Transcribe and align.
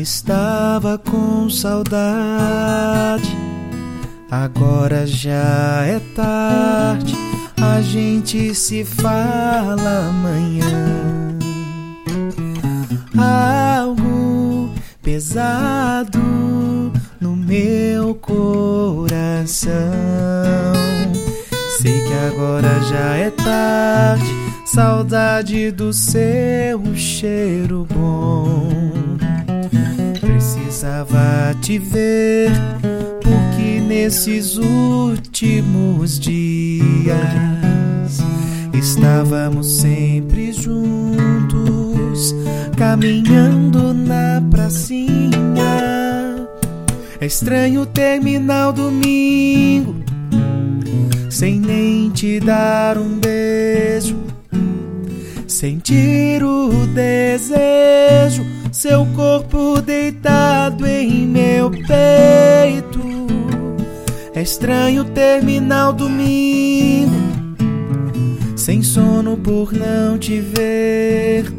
Estava 0.00 0.96
com 0.96 1.50
saudade, 1.50 3.36
agora 4.30 5.06
já 5.06 5.84
é 5.84 6.00
tarde. 6.14 7.14
A 7.60 7.82
gente 7.82 8.54
se 8.54 8.82
fala 8.82 10.08
amanhã. 10.08 11.36
Algo 13.14 14.70
pesado 15.02 16.18
no 17.20 17.36
meu 17.36 18.14
coração. 18.14 19.70
Sei 21.78 22.02
que 22.04 22.14
agora 22.32 22.80
já 22.84 23.16
é 23.16 23.30
tarde. 23.30 24.24
Saudade 24.64 25.70
do 25.70 25.92
seu 25.92 26.96
cheiro 26.96 27.86
bom 27.92 28.59
te 31.70 31.78
ver, 31.78 32.50
porque 33.22 33.80
nesses 33.80 34.56
últimos 34.56 36.18
dias 36.18 37.14
estávamos 38.72 39.80
sempre 39.80 40.52
juntos, 40.52 42.34
caminhando 42.76 43.94
na 43.94 44.42
pracinha. 44.50 45.30
É 47.20 47.26
estranho 47.26 47.86
terminar 47.86 48.70
o 48.70 48.72
domingo 48.72 49.94
sem 51.28 51.60
nem 51.60 52.10
te 52.10 52.40
dar 52.40 52.98
um 52.98 53.16
beijo, 53.20 54.16
sentir 55.46 56.42
o 56.42 56.84
desejo 56.88 58.59
seu 58.72 59.04
corpo 59.16 59.80
deitado 59.80 60.86
em 60.86 61.26
meu 61.26 61.70
peito. 61.70 63.00
É 64.34 64.42
estranho 64.42 65.04
terminar 65.04 65.90
o 65.90 65.92
domingo, 65.92 67.12
sem 68.56 68.82
sono 68.82 69.36
por 69.36 69.72
não 69.72 70.18
te 70.18 70.40
ver. 70.40 71.52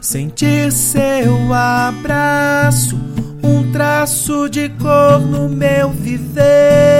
Sentir 0.00 0.72
seu 0.72 1.52
abraço, 1.52 2.98
um 3.42 3.70
traço 3.70 4.48
de 4.48 4.68
cor 4.70 5.20
no 5.20 5.48
meu 5.48 5.90
viver. 5.90 6.97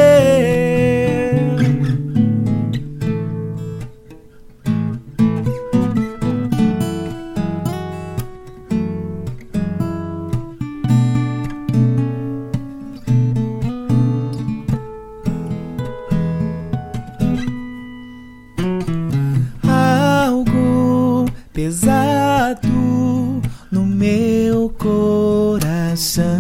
No 23.71 23.85
meu 23.87 24.69
coração. 24.71 26.39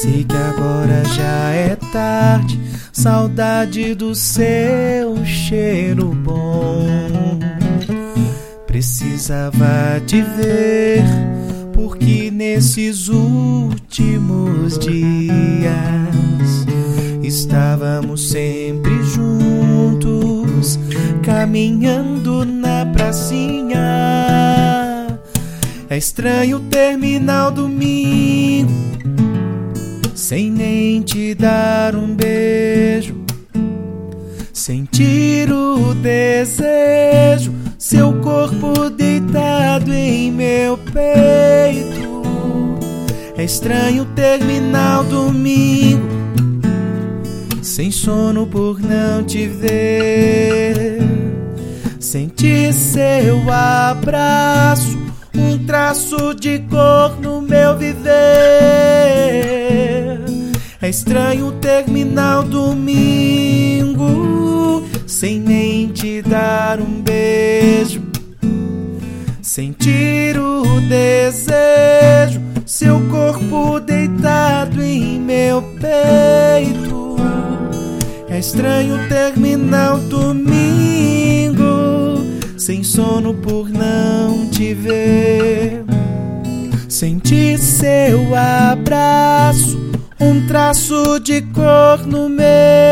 Sei 0.00 0.24
que 0.24 0.36
agora 0.36 1.02
já 1.04 1.50
é 1.52 1.76
tarde, 1.92 2.60
saudade 2.92 3.94
do 3.94 4.14
seu 4.14 5.24
cheiro 5.24 6.08
bom. 6.08 7.38
Precisava 8.66 10.00
te 10.06 10.20
ver, 10.20 11.02
porque 11.72 12.30
nesses 12.30 13.08
últimos 13.08 14.78
dias 14.78 16.66
estávamos 17.22 18.28
sempre 18.28 19.02
juntos, 19.04 20.78
caminhando 21.22 22.44
na 22.44 22.75
pracinha. 23.06 23.78
É 25.88 25.96
estranho 25.96 26.58
terminar 26.68 27.48
o 27.48 27.50
domingo 27.52 28.72
sem 30.12 30.50
nem 30.50 31.02
te 31.02 31.34
dar 31.34 31.94
um 31.94 32.12
beijo, 32.12 33.14
sentir 34.52 35.52
o 35.52 35.94
desejo, 35.94 37.54
seu 37.78 38.12
corpo 38.14 38.90
deitado 38.90 39.92
em 39.92 40.32
meu 40.32 40.76
peito. 40.76 42.06
É 43.36 43.44
estranho 43.44 44.04
terminar 44.16 45.02
o 45.02 45.04
domingo 45.04 46.08
sem 47.62 47.92
sono 47.92 48.46
por 48.48 48.80
não 48.80 49.22
te 49.22 49.46
ver. 49.46 50.95
Sentir 52.06 52.72
seu 52.72 53.50
abraço, 53.50 54.96
um 55.34 55.58
traço 55.66 56.32
de 56.34 56.60
cor 56.60 57.20
no 57.20 57.42
meu 57.42 57.76
viver. 57.76 58.12
É 60.80 60.88
estranho 60.88 61.50
terminar 61.60 62.44
o 62.44 62.44
domingo 62.44 64.04
sem 65.04 65.40
nem 65.40 65.88
te 65.88 66.22
dar 66.22 66.78
um 66.78 67.02
beijo. 67.02 68.00
Sentir 69.42 70.38
o 70.38 70.80
desejo, 70.82 72.40
seu 72.64 73.00
corpo 73.10 73.80
deitado 73.80 74.80
em 74.80 75.18
meu 75.18 75.60
peito. 75.80 77.16
É 78.28 78.38
estranho 78.38 78.96
terminar 79.08 79.96
o 79.96 79.98
domingo 79.98 81.15
sono 83.26 83.34
por 83.34 83.68
não 83.68 84.48
te 84.50 84.72
ver. 84.72 85.84
Sentir 86.88 87.58
seu 87.58 88.20
abraço, 88.34 89.76
um 90.20 90.46
traço 90.46 91.18
de 91.18 91.42
cor 91.42 92.06
no 92.06 92.28
meu 92.28 92.85